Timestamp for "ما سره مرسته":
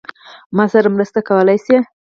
0.55-1.19